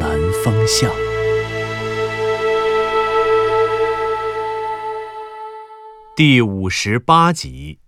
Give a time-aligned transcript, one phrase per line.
[0.00, 0.10] 南
[0.44, 0.90] 风向》
[6.14, 7.78] 第五十八集。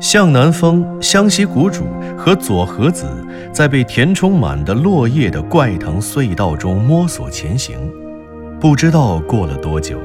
[0.00, 1.84] 向南风、湘西谷主
[2.16, 3.06] 和左和子
[3.52, 7.76] 在被填充满的落叶的怪藤隧道中摸索前行。
[8.60, 9.98] 不知道过了多久，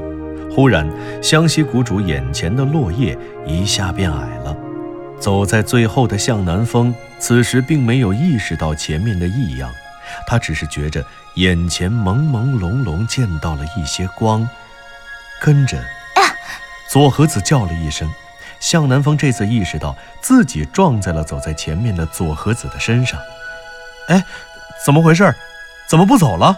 [0.52, 0.88] 忽然，
[1.22, 4.56] 湘西谷主眼前的落叶一下变矮了。
[5.18, 9.70] 走在最后的向南风此时并没有意识到前面的异样，
[10.26, 14.48] 他只是觉着眼前朦朦胧胧见到了一些光，
[15.40, 15.78] 跟着，
[16.88, 18.10] 左和子叫了一声。
[18.58, 23.18] 向南风这次意识到自己撞在了走在前面的左和子的身上。
[24.08, 24.22] 哎，
[24.84, 25.34] 怎么回事？
[25.88, 26.56] 怎么不走了？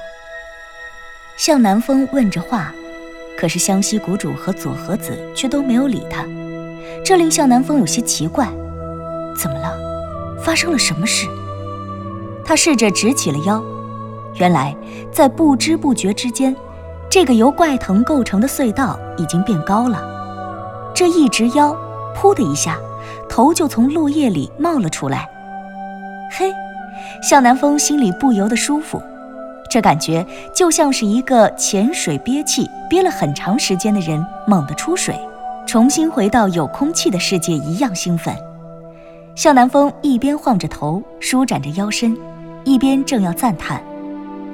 [1.36, 2.72] 向南风问着话，
[3.42, 6.24] 可是湘西谷主和左和子却都没有理他，
[7.04, 8.46] 这令向南风有些奇怪。
[9.36, 9.76] 怎么了？
[10.40, 11.26] 发生了什么事？
[12.44, 13.60] 他试着直起了腰，
[14.36, 14.76] 原来
[15.10, 16.54] 在不知不觉之间，
[17.10, 20.00] 这个由怪藤构成的隧道已经变高了。
[20.94, 21.76] 这一直腰。
[22.14, 22.78] 噗的一下，
[23.28, 25.28] 头就从落叶里冒了出来。
[26.30, 26.52] 嘿，
[27.20, 29.02] 向南风心里不由得舒服，
[29.72, 30.22] 这感觉
[30.54, 35.18] 就像是一个潜水憋气憋了很长时间的人猛地出水，
[35.66, 38.36] 重新回到有空气的世界一样兴奋。
[39.34, 42.14] 向南风一边晃着头，舒展着腰身，
[42.64, 43.82] 一边正要赞叹，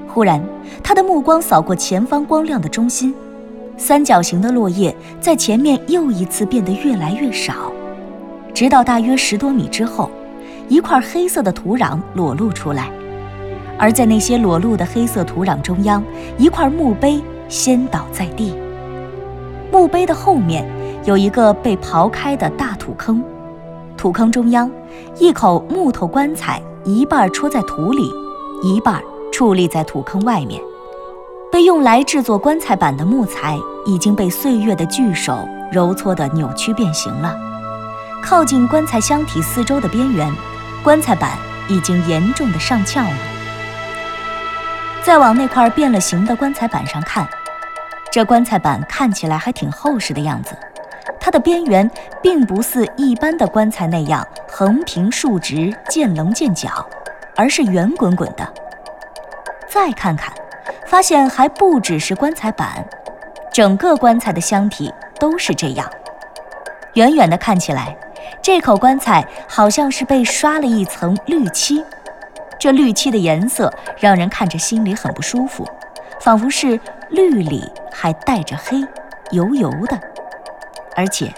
[0.06, 0.40] 忽然
[0.84, 3.12] 他的目光扫过前方光亮的中心。
[3.76, 7.72] 三角形的落叶在前面又一次变得越来越少，
[8.54, 10.08] 直到大约十多米之后，
[10.68, 12.88] 一块黑色的土壤裸露出来，
[13.78, 16.02] 而在那些裸露的黑色土壤中央，
[16.36, 18.54] 一块墓碑先倒在地。
[19.70, 20.68] 墓碑的后面
[21.04, 23.22] 有一个被刨开的大土坑，
[23.96, 24.70] 土坑中央，
[25.18, 28.10] 一口木头棺材一半戳在土里，
[28.62, 29.00] 一半
[29.32, 30.60] 矗立在土坑外面。
[31.52, 37.34] 被用来制作棺材板的木材已经被岁月的巨手揉搓得扭曲变形了。
[38.22, 40.30] 靠近棺材箱体四周的边缘，
[40.82, 43.37] 棺材板已经严重的上翘了。
[45.08, 47.26] 再往那块变了形的棺材板上看，
[48.12, 50.54] 这棺材板看起来还挺厚实的样子。
[51.18, 56.86] 它的边缘并不似一般的棺材那样横平竖直、见棱见角，
[57.34, 58.46] 而是圆滚滚的。
[59.66, 60.30] 再看看。
[60.84, 62.84] 发现还不只是棺材板，
[63.50, 65.90] 整个棺材的箱体都是这样。
[66.92, 67.96] 远远的看起来，
[68.42, 71.82] 这口棺材好像是被刷了一层绿漆。
[72.58, 75.66] 这绿漆的颜色让人看着心里很不舒服，
[76.20, 76.78] 仿佛是
[77.10, 78.84] 绿里还带着黑，
[79.30, 79.98] 油油的。
[80.96, 81.32] 而且，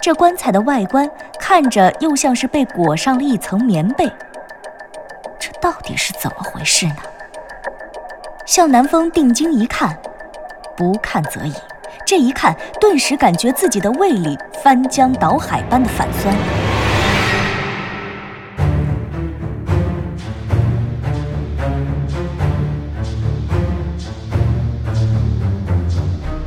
[0.00, 1.10] 这棺材的外观
[1.40, 4.06] 看着又像是被裹上了一层棉被。
[5.38, 6.96] 这到底是怎么回事呢？
[8.44, 9.98] 向南风定睛一看，
[10.76, 11.54] 不看则已，
[12.04, 16.65] 这一看，顿时感觉自己的胃里翻江倒海般的反酸。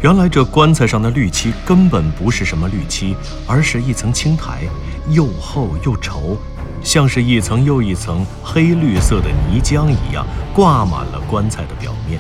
[0.10, 3.16] 原来这棺材上的绿漆根本不是什么绿漆，
[3.46, 4.62] 而是一层青苔，
[5.12, 6.36] 又厚又稠。
[6.82, 12.20] 像是一层又一层黑绿色的泥浆一样挂满了棺材的表面，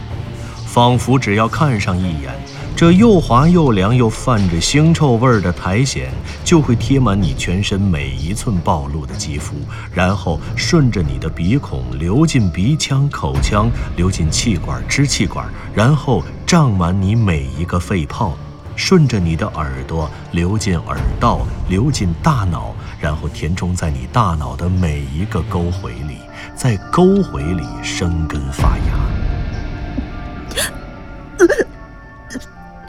[0.68, 2.32] 仿佛只要看上一眼，
[2.80, 6.02] 这又滑又凉又泛着腥臭味的苔藓
[6.46, 9.54] 就会贴满你全身每一寸暴露的肌肤，
[9.94, 18.38] 然后顺着你的鼻孔流进鼻腔、口腔，流进气管、支气管，然后胀满你每一个肺泡，
[18.78, 22.74] 顺着你的耳朵流进耳道，流进大脑。
[23.02, 26.20] 然后填充在你大脑的每一个沟回里，
[26.56, 28.98] 在沟回里生根发芽。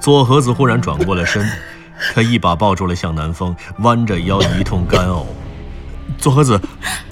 [0.01, 1.47] 左和子忽然转过了身，
[2.15, 5.27] 他一把抱住了向南风，弯着腰一通干呕。
[6.19, 6.61] 左和子，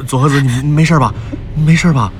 [0.07, 1.13] 左和子，你没事吧？
[1.55, 2.11] 没事吧？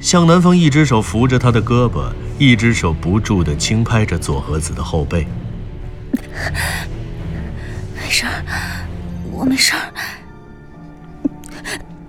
[0.00, 5.28] 向南风一只手扶着他的胳膊，一只手不住地轻拍着左和子的后背。
[7.94, 8.42] 没事儿，
[9.30, 9.92] 我没事儿，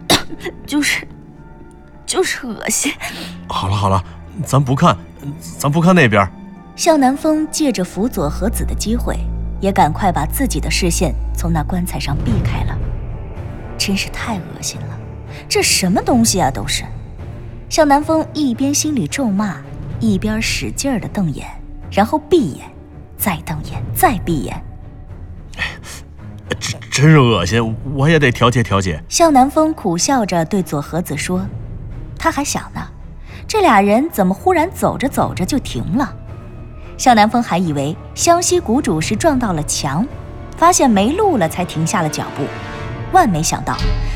[0.66, 1.08] 就是
[2.06, 2.92] 就是恶心。
[3.48, 4.04] 好了好了，
[4.44, 4.98] 咱不看，
[5.60, 6.28] 咱不看那边。
[6.76, 9.16] 向南风借着辅佐和子的机会，
[9.62, 12.78] 也赶快把自己的视线从那棺材上避开了。
[13.78, 15.00] 真是太恶心了，
[15.48, 16.50] 这什么东西啊？
[16.50, 16.84] 都是。
[17.70, 19.58] 向南风一边心里咒骂，
[20.00, 21.48] 一边使劲儿的瞪眼，
[21.92, 22.66] 然后闭眼，
[23.18, 24.64] 再瞪眼，再闭眼。
[26.60, 29.04] 真真是恶心，我也得调节调节。
[29.10, 31.46] 向南风苦笑着对左和子说
[32.18, 32.82] ：“他还想呢，
[33.48, 36.16] 这俩人怎么忽然走着走着就停了？”
[37.04, 40.08] 向南风还以为湘西谷主是撞到了墙，
[40.56, 42.46] 发现没路了才停下了脚步，
[43.12, 43.76] 万没想到，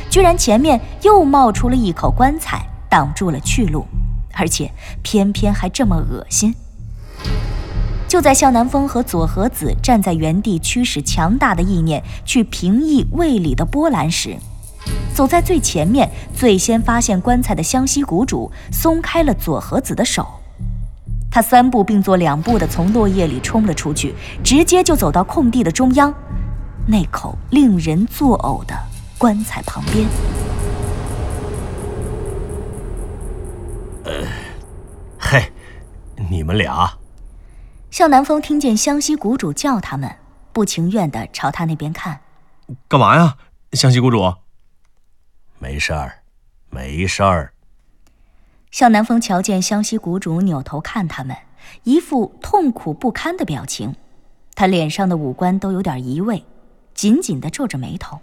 [0.09, 3.85] 居然前面又冒出了一口棺材，挡住了去路，
[4.33, 4.71] 而且
[5.03, 6.55] 偏偏还这么恶心。
[8.07, 14.37] 就在向南风和左和子站在原地驱使强大的意念去平抑胃里的波澜时，
[15.13, 20.25] 走在最前面、最先发现棺材的湘西谷主松开了左和子的手。
[21.29, 26.13] 他三步并作两步的从落叶里冲了出去，直接就走到空地的中央，
[26.87, 28.73] 那口令人作呕的
[29.17, 30.07] 棺材旁边。
[34.05, 34.25] 呃，
[35.19, 35.51] 嘿，
[36.29, 36.91] 你们俩。
[37.91, 40.09] 向南风听见湘西谷主叫他们，
[40.53, 42.21] 不情愿的朝他那边看。
[42.87, 43.37] 干嘛呀，
[43.73, 44.33] 湘西谷主？
[45.59, 46.19] 没事儿，
[46.69, 47.53] 没事儿。
[48.71, 51.35] 向南风瞧见湘西谷主扭头看他们，
[51.83, 53.95] 一副痛苦不堪的表情，
[54.55, 56.45] 他脸上的五官都有点移位，
[56.93, 58.19] 紧紧的皱着眉头。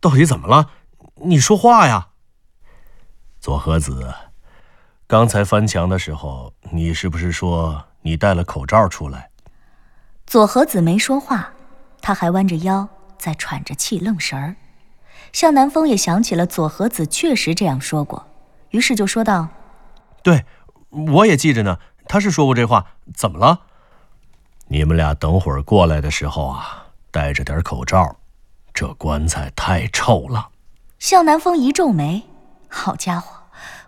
[0.00, 0.70] 到底怎么了？
[1.16, 2.08] 你说话呀！
[3.40, 4.14] 左和子，
[5.06, 9.30] 刚才翻墙的时候，你是不是说你戴了口罩出来？
[10.26, 11.52] 左和子没说话，
[12.00, 14.54] 他还弯着腰在喘着气愣神儿。
[15.32, 18.27] 向南风也想起了左和子确实这样说过。
[18.70, 19.48] 于是就说道
[20.22, 20.44] ：“对，
[20.90, 21.78] 我也记着呢。
[22.06, 23.60] 他是说过这话，怎么了？
[24.68, 28.16] 你们俩等会儿过来的时候啊，戴着点口罩。
[28.72, 30.48] 这棺材太臭了。”
[30.98, 32.22] 向南风一皱眉
[32.68, 33.42] ：“好家伙，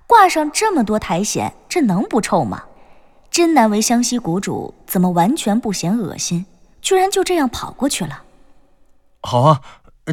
[0.07, 2.65] 挂上这么多苔藓，这能不臭吗？
[3.31, 6.47] 真难为湘西谷主，怎么完全不嫌恶心，
[6.83, 8.23] 居然就这样跑过去了。”
[9.23, 9.61] 好啊，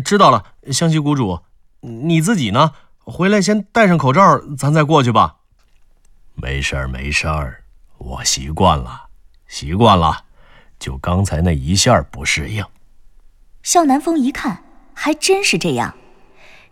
[0.03, 1.39] 知道了，湘西谷主，
[1.81, 2.73] 你自己呢？
[3.09, 5.38] 回来先戴上口罩，咱再过去吧。
[6.36, 7.63] 没事儿，没事儿，
[7.98, 9.06] 我习惯了，
[9.48, 10.25] 习惯了。
[10.77, 12.65] 就刚才那一下不适应。
[13.63, 14.62] 向南风一看，
[14.94, 15.95] 还真是这样。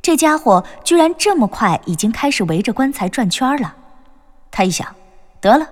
[0.02, 3.74] 这家伙居然这么快已经开始围着棺材转圈了。
[4.52, 4.94] 他一想，
[5.40, 5.68] 得了，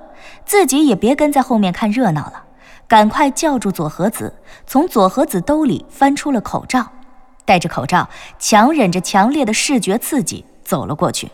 [0.46, 2.46] 自己也别跟在后面看热闹了，
[2.88, 4.34] 赶快叫住左和子，
[4.66, 6.90] 从左和子兜里翻出了口罩，
[7.44, 10.46] 戴着口罩，强忍着强烈的视觉刺激。
[10.64, 11.30] 走了过去。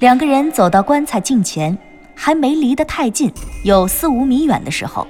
[0.00, 1.78] 两个人走到棺材近前，
[2.14, 3.32] 还没离得太近，
[3.64, 5.06] 有四五米远的时候，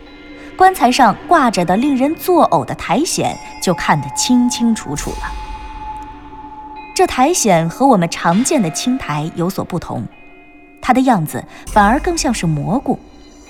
[0.57, 5.33] 棺材上挂着的令人作呕的苔藓就看得清清楚楚了。
[6.95, 10.05] 这苔藓和我们常见的青苔有所不同。
[10.87, 12.99] 它的样子反而更像是蘑菇，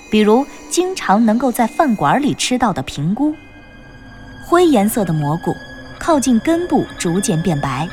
[0.09, 3.35] 比如经常能够在饭馆里吃到的平菇。
[4.47, 5.53] 灰颜色的蘑菇，
[5.99, 7.89] 靠近根部逐渐变白。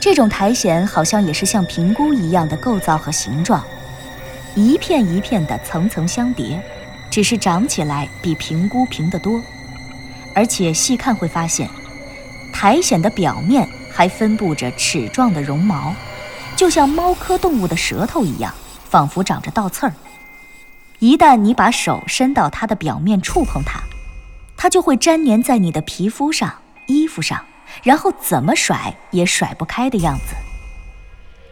[0.00, 3.62] 这种苔藓好像也是像平菇一样的构造和形状，
[4.54, 6.58] 一片一片的层层相叠，
[7.10, 9.42] 只是长起来比平菇平得多。
[10.34, 11.68] 而且细看会发现，
[12.50, 15.94] 苔藓的表面还分布着齿状的绒毛。
[16.56, 18.54] 就像猫科动物的舌头一样，
[18.88, 19.92] 仿佛长着倒刺儿。
[21.00, 23.80] 一旦你把手伸到它的表面触碰它，
[24.56, 26.54] 它就会粘黏在你的皮肤上、
[26.86, 27.44] 衣服上，
[27.82, 30.34] 然后怎么甩也甩不开的样子。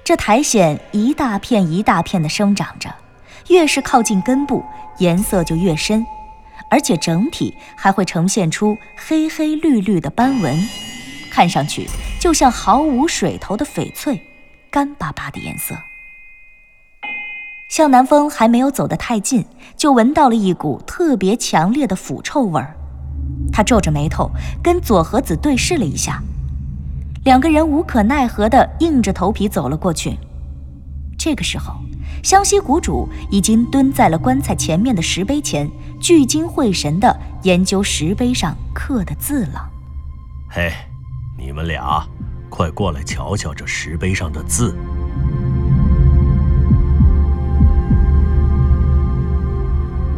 [0.04, 2.94] 这苔藓一大片一大片的生长着，
[3.48, 4.64] 越是靠近根部，
[4.98, 6.06] 颜色就越深，
[6.70, 10.56] 而且整体还会呈现出黑黑绿绿的斑纹，
[11.30, 11.88] 看上去
[12.20, 14.20] 就像毫无水头的翡翠。
[14.72, 15.76] 干巴巴的颜色。
[17.68, 19.44] 向南风还没有走得太近，
[19.76, 22.74] 就闻到了一股特别强烈的腐臭味儿。
[23.52, 24.30] 他皱着眉头，
[24.62, 26.22] 跟左和子对视了一下，
[27.22, 30.18] 两个人无可奈何地硬着头皮走了过去。
[31.18, 31.74] 这个时候，
[32.22, 39.70] 湘西谷主已经蹲在了棺材前面的石碑前，聚精会神地研究石碑上刻的字了。
[40.48, 40.72] 嘿，
[41.38, 42.02] 你们俩。
[42.52, 44.76] 快过来瞧瞧这石碑上的字。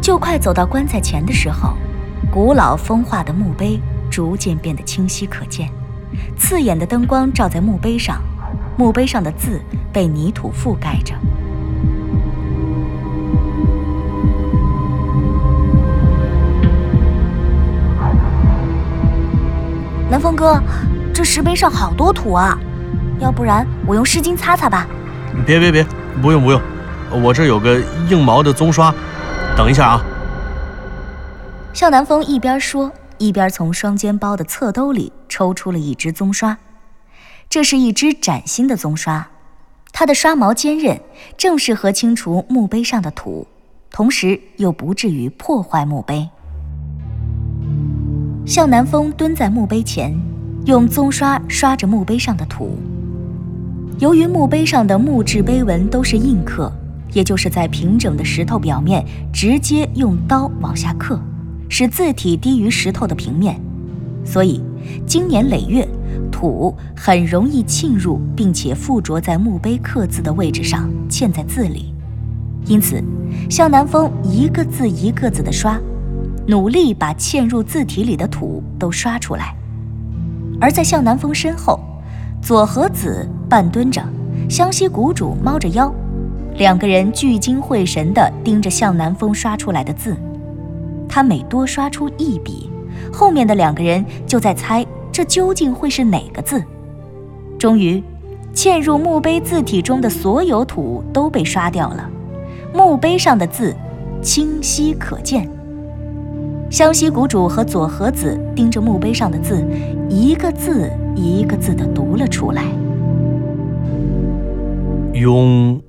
[0.01, 1.77] 就快走到棺材前的时候，
[2.29, 3.79] 古老风化的墓碑
[4.11, 5.71] 逐渐变得清晰可见。
[6.37, 8.21] 刺眼的灯光照在墓碑上，
[8.77, 9.61] 墓碑上的字
[9.93, 11.15] 被泥土覆盖着。
[20.11, 20.61] 南风哥，
[21.15, 22.59] 这石碑上好多土啊，
[23.21, 24.85] 要不然我用湿巾擦擦吧？
[25.45, 25.81] 别别别，
[26.21, 26.61] 不用不用，
[27.23, 27.79] 我这有个
[28.09, 28.93] 硬毛的棕刷。
[29.55, 30.03] 等一下啊！
[31.73, 36.57] 向南风一边说，一边从双肩包的侧兜里抽出了一支棕刷。
[37.49, 39.25] 这是一支崭新的棕刷，
[39.93, 40.99] 它的刷毛坚韧，
[41.37, 43.47] 正适合清除墓碑上的土，
[43.89, 46.27] 同时又不至于破坏墓碑。
[48.45, 50.13] 向南风蹲在墓碑前，
[50.65, 52.77] 用棕刷刷着墓碑上的土。
[53.99, 56.71] 由于墓碑上的木质碑文都是印刻。
[57.13, 61.17] 也就是在平整的石头表面直接用刀往下刻，
[61.69, 63.57] 使字体低于石头的平面，
[64.25, 64.61] 所以
[65.07, 65.87] 经年累月，
[66.29, 71.93] 土很容易浸入并且附着在墓碑刻字的位置上，嵌在字里。
[72.65, 73.01] 因此，
[73.49, 75.79] 向南风一个字一个字的刷，
[76.45, 79.55] 努力把嵌入字体里的土都刷出来。
[80.59, 81.79] 而在向南风身后，
[82.41, 84.01] 左和子半蹲着，
[84.49, 85.93] 湘西谷主猫着腰。
[86.57, 90.15] 两个人聚精会神地盯着向南风刷出来的字，
[91.09, 92.69] 他每多刷出一笔，
[93.11, 96.63] 后面的两个人就在猜这究竟会是哪个字。
[97.59, 98.01] 终于，
[98.53, 102.09] 嵌入墓碑字体中的所有土都被刷掉了，
[102.73, 103.75] 墓碑上的字
[104.21, 105.49] 清晰可见。
[106.69, 109.65] 湘西谷主和左和子盯着墓碑上的字，
[110.09, 112.63] 一个字一个字的读了出来。
[115.13, 115.81] 雍。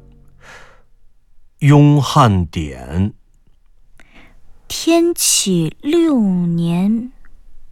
[1.61, 3.15] 雍汉典，
[4.69, 7.11] 天启六年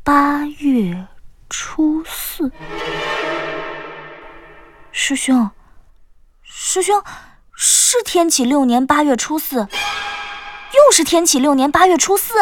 [0.03, 1.07] 八月
[1.51, 2.51] 初四。
[4.91, 5.51] 师兄，
[6.43, 7.03] 师兄，
[7.55, 12.33] 是天启六年八月初四，又是天启六年八月初四。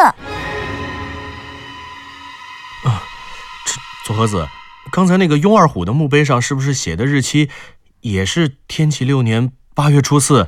[4.05, 4.47] 左和子，
[4.91, 7.49] 刚才那个雍二虎的墓碑上是不是写的日期
[8.01, 10.47] 也是天启六年八月初四？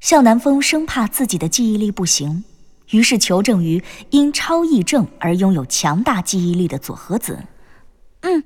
[0.00, 2.42] 向南风生怕自己的记忆力不行，
[2.90, 7.40] 于是求证于因超忆症而拥有强大记忆力的左和子。
[8.22, 8.44] 嗯，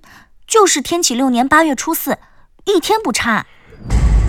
[0.48, 2.18] 就是天启六年八月初四，
[2.64, 3.46] 一天不差。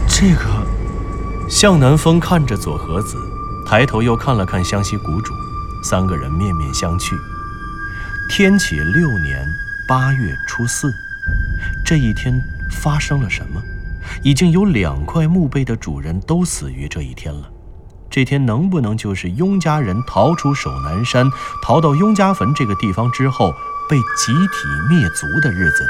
[0.07, 3.17] 这个，向南风看着左和子，
[3.67, 5.33] 抬头又看了看湘西谷主，
[5.83, 7.15] 三个人面面相觑。
[8.29, 9.43] 天启六年
[9.88, 10.92] 八月初四，
[11.86, 13.62] 这一天发生了什么？
[14.24, 17.48] 已经有两块墓碑的主人都死于这一天了，
[18.10, 21.30] 这天能不能就是雍家人逃出守南山，
[21.62, 23.54] 逃到雍家坟这个地方之后
[23.88, 25.89] 被集体灭族的日子呢？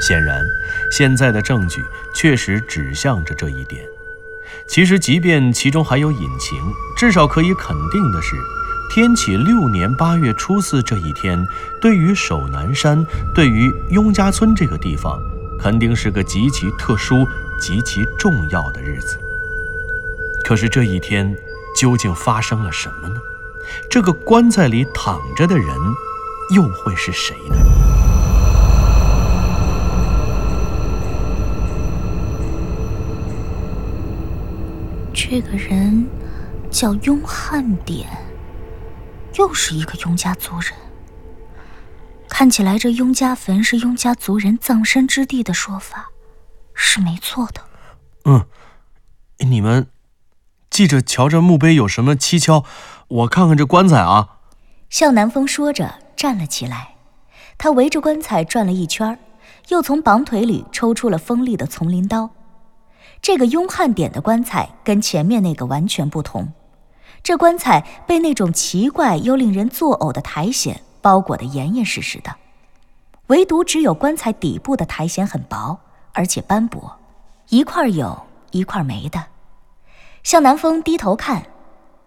[0.00, 0.44] 显然，
[0.92, 1.82] 现在的证据
[2.14, 3.84] 确实指向着这一点。
[4.66, 6.58] 其实，即便其中还有隐情，
[6.96, 8.36] 至少可以肯定的是。
[8.94, 11.46] 天启六年八月初四这一天，
[11.80, 15.18] 对于守南山，对于雍家村这个地方，
[15.58, 17.26] 肯定是个极其特殊、
[17.58, 19.16] 极其重要的日子。
[20.44, 21.34] 可是这一天
[21.74, 23.14] 究竟发生了什么呢？
[23.90, 25.68] 这个棺材里躺着的人，
[26.54, 27.81] 又会是谁呢？
[35.34, 36.06] 这个人
[36.70, 38.06] 叫雍汉典。
[39.38, 40.74] 又是一个雍家族人。
[42.28, 46.10] 看起来，这雍家坟是雍家族人葬身之地的说法
[46.74, 47.62] 是没错的。
[48.26, 48.44] 嗯，
[49.38, 49.86] 你们
[50.68, 52.66] 记着瞧着墓碑有什么蹊跷，
[53.08, 54.40] 我看看这棺材啊。
[54.90, 56.96] 向南风说着站了起来，
[57.56, 59.18] 他围着棺材转了一圈，
[59.68, 62.28] 又从绑腿里抽出了锋利的丛林刀。
[63.22, 66.52] 这个雍汉典的棺材跟前面那个完全不同。
[67.22, 72.34] 这棺材被那种奇怪又令人作呕的苔藓包裹得严严实实的，
[73.28, 75.78] 唯独只有棺材底部的苔藓很薄，
[76.12, 76.98] 而且斑驳，
[77.50, 79.26] 一块有，一块没的。
[80.24, 81.46] 向南风低头看，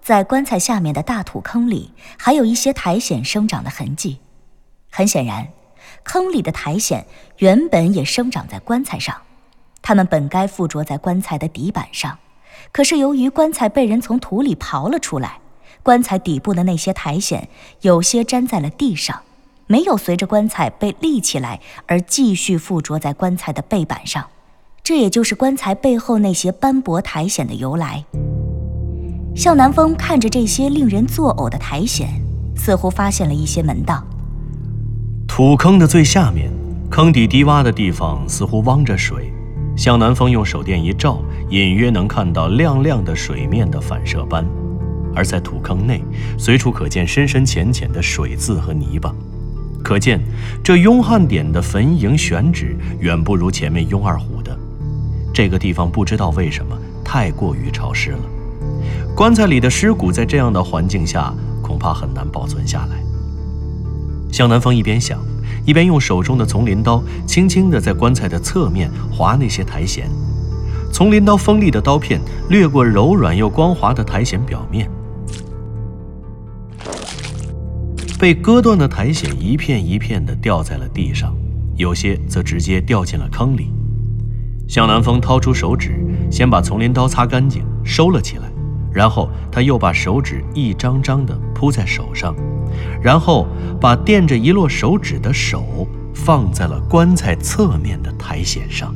[0.02, 4.20] 在棺材下面的大土坑里，还有一些苔藓生长的痕迹。
[4.92, 5.48] 很显然，
[6.04, 7.06] 坑里的苔藓
[7.38, 9.22] 原本也生长在棺材上，
[9.88, 12.18] 它们本该附着在棺材的底板上。
[12.72, 15.38] 可是由于棺材被人从土里刨了出来，
[15.84, 17.48] 棺材底部的那些苔藓
[17.82, 19.22] 有些粘在了地上，
[19.68, 24.26] 没有随着棺材被立起来而继续附着在棺材的背板上。
[24.84, 28.04] 这也就是棺材背后那些斑驳苔藓的由来。
[29.36, 32.10] 向南风看着这些令人作呕的苔藓，
[32.58, 34.04] 似乎发现了一些门道。
[35.28, 36.52] 土坑的最下面，
[36.90, 39.32] 坑底低洼的地方似乎汪着水。
[39.76, 44.46] 向南风用手电一照，隐约能看到亮亮的水面的反射斑。
[45.14, 46.04] 而在土坑内，
[46.38, 49.14] 随处可见深深浅浅的水渍和泥巴，
[49.84, 50.20] 可见
[50.64, 54.58] 这雍汉典的坟茔选址远不如前面雍二虎的。
[55.34, 58.20] 这个地方不知道为什么太过于潮湿了，
[59.16, 63.02] 棺材里的尸骨在这样的环境下恐怕很难保存下来。
[64.32, 65.20] 向南风一边想，
[65.66, 70.08] 一边用手中的丛林刀轻轻地在棺材的侧面划那些苔藓。
[70.94, 74.90] 丛林刀锋利的刀片掠过柔软又光滑的苔藓表面。
[78.18, 81.36] 被割断的苔藓一片一片地掉在了地上，
[81.76, 83.72] 有些则直接掉进了坑里。
[84.68, 85.94] 向南风掏出手指，
[86.32, 88.50] 先把丛林刀擦干净，收了起来，
[88.92, 92.34] 然后他又把手指一张张地铺在手上，
[93.02, 93.48] 然后
[93.80, 98.94] 把垫着一摞手指的手放在了棺材侧面的苔藓上。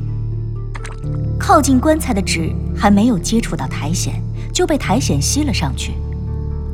[1.40, 4.14] 靠近棺材的纸还没有接触到苔藓，
[4.54, 5.94] 就被苔藓吸了上去。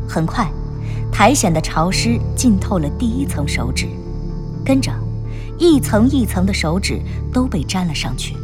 [0.08, 0.50] 很快。
[1.12, 3.88] 苔藓的潮湿浸透了第一层手指，
[4.66, 4.92] 跟着，
[5.58, 7.00] 一层一层的手指
[7.32, 8.36] 都被粘了上去。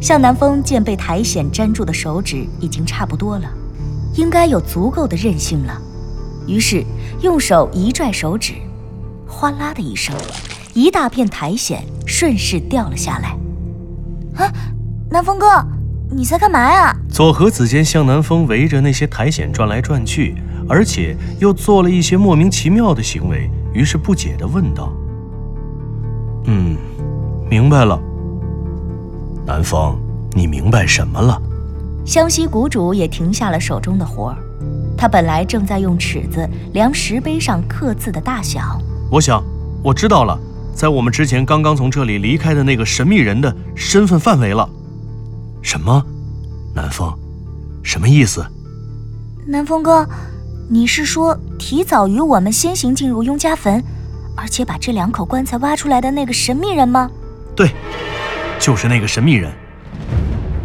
[0.00, 3.46] 向南风见被苔藓粘住的手指已经差不多了，
[4.14, 5.78] 应该有足够的韧性了，
[6.50, 6.84] 于是
[7.22, 8.54] 用手一拽手指，
[9.24, 10.12] 哗啦的一声，
[10.74, 13.36] 一大片苔藓顺势掉了下来。
[14.44, 14.52] 啊，
[15.08, 15.46] 南风哥，
[16.10, 16.92] 你在干嘛呀？
[17.08, 20.34] 左和子见向南风围着那些苔藓转来转去。
[20.68, 24.92] 而且又做了一些莫名其妙的行为，于是不解地问道
[26.46, 26.76] ：“嗯，
[27.48, 28.00] 明白了。
[29.44, 29.98] 南风，
[30.32, 31.42] 你明白什么了？”
[32.06, 34.36] 湘西谷主也停下了手中的活儿，
[35.00, 38.78] 他本来正在用尺子量石碑上刻字的大小。
[39.10, 39.42] 我想，
[39.82, 40.38] 我知道了，
[40.74, 44.68] 在我们之前刚刚从这里离开的那个神秘人的身份范围了。
[45.62, 46.04] 什么？
[46.74, 47.10] 南风，
[47.82, 48.44] 什么意思？
[49.46, 50.06] 南风哥。
[50.68, 53.82] 你是说提早于我们先行进入雍家坟，
[54.36, 57.10] 而且把这两口棺材挖出来的那个神秘人吗？
[57.56, 57.70] 对，
[58.60, 59.50] 就是那个神秘人。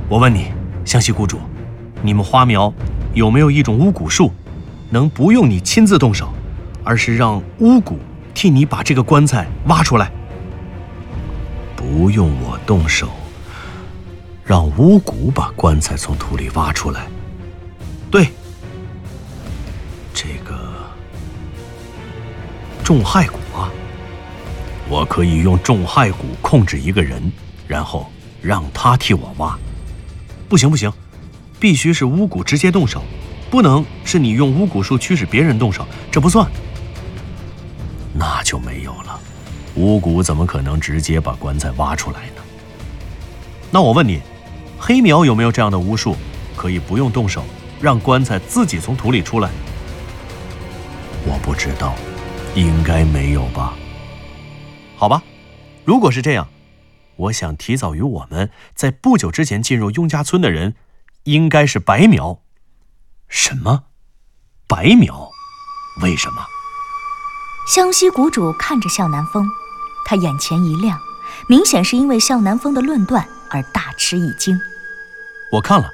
[0.10, 0.52] 我问你，
[0.84, 1.40] 湘西谷主，
[2.04, 2.72] 你们花苗
[3.16, 4.32] 有没有一种巫蛊术，
[4.90, 6.32] 能不用你亲自动手，
[6.84, 7.96] 而是让巫蛊
[8.34, 10.12] 替你把这个棺材挖出来？
[11.78, 13.10] 不用我动手，
[14.44, 17.08] 让巫蛊把棺材从土里挖出来？
[18.12, 18.28] 对。
[20.14, 20.58] 这个
[22.84, 23.72] 重害蛊啊，
[24.90, 27.32] 我可以用重害蛊控制一个人，
[27.66, 29.58] 然后让他替我挖。
[30.50, 30.92] 不行不行，
[31.66, 33.02] 必须是巫蛊直接动手，
[33.50, 36.48] 不能是你用巫蛊术驱使别人动手，这不算。
[38.14, 39.20] 那就没有了，
[39.74, 42.44] 巫蛊怎么可能直接把棺材挖出来呢？
[43.72, 44.22] 那我问你，
[44.78, 46.16] 黑苗有没有这样的巫术，
[46.56, 47.44] 可以不用动手，
[47.82, 49.50] 让棺材自己从土里出来？
[51.26, 51.96] 我不知道，
[52.54, 53.74] 应该没有吧？
[54.98, 55.24] 好吧，
[55.84, 56.48] 如果是这样，
[57.16, 60.76] 我想提早于我们在不久之前进入雍家村的人，
[61.26, 62.40] 应该是白苗。
[63.28, 63.84] 什么？
[64.68, 65.30] 白苗？
[66.02, 66.46] 为什么？
[67.68, 69.48] 湘西谷主看着向南风，
[70.06, 71.00] 他眼前一亮，
[71.48, 74.58] 明显是因为向南风的论断而大吃一惊。
[75.52, 75.90] 我看了，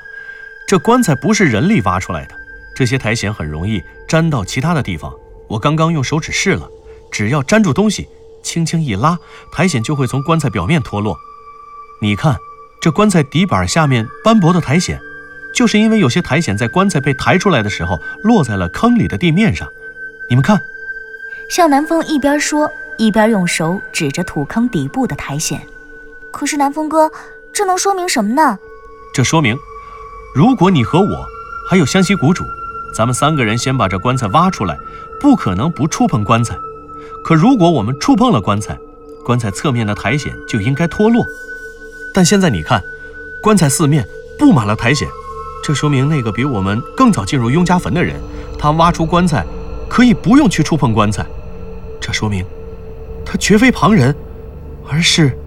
[0.67, 2.35] 这棺材不是人力挖出来的。
[2.75, 5.13] 这些苔藓很容易粘到其他的地方，
[5.47, 6.67] 我刚刚用手指试了，
[7.11, 8.09] 只要粘住东西，
[8.43, 9.17] 轻轻一拉，
[9.51, 11.15] 苔藓就会从棺材表面脱落。
[12.01, 12.37] 你看，
[12.81, 14.99] 这棺材底板下面斑驳的苔藓，
[15.53, 19.67] 就是因为有些苔藓在棺材被抬出来的时候落在了坑里的地面上。
[20.29, 20.61] 你们看，
[21.49, 25.59] 向南风一边说，一边用手指着土坑底部的苔藓。
[26.31, 27.11] 可是南风哥，
[27.51, 28.57] 这能说明什么呢？
[29.13, 29.57] 这说明，
[30.33, 31.25] 如果你和我，
[31.69, 32.45] 还有湘西谷主。
[32.93, 34.77] 咱们三个人先把这棺材挖出来，
[35.19, 36.55] 不可能不触碰棺材。
[37.23, 38.77] 可如果我们触碰了棺材，
[39.23, 41.25] 棺材侧面的苔藓就应该脱落。
[42.13, 42.81] 但现在你看，
[43.41, 44.05] 棺材四面
[44.37, 45.07] 布满了苔藓，
[45.63, 48.19] 这说明那个比我们更早进入雍家坟的人，
[48.57, 49.45] 他挖出棺材
[49.87, 51.25] 可以不用去触碰棺材。
[51.99, 52.45] 这说明，
[53.23, 54.15] 他绝非旁人，
[54.89, 55.37] 而是……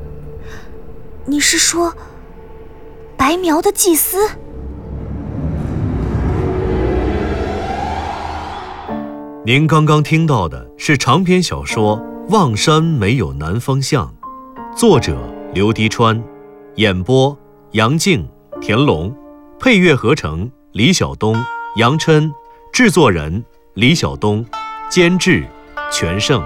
[1.27, 1.93] 你是说，
[3.17, 4.19] 白苗的祭司？
[9.45, 11.99] 您刚刚听到的是长篇小说
[12.31, 14.07] 《望山没有南方向》，
[14.79, 15.19] 作者
[15.53, 16.23] 刘迪川，
[16.77, 17.37] 演播
[17.73, 18.27] 杨静、
[18.61, 19.15] 田龙，
[19.59, 21.43] 配乐合成李晓东、
[21.77, 22.33] 杨琛，
[22.73, 24.45] 制作人李晓东，
[24.91, 25.45] 监制
[25.91, 26.43] 全胜。